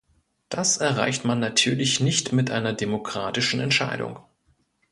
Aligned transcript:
Das 0.49 0.77
erreicht 0.77 1.25
man 1.25 1.39
natürlich 1.39 1.99
nicht 1.99 2.33
mit 2.33 2.49
einer 2.49 2.73
demokratischen 2.73 3.59
Entscheidung. 3.59 4.17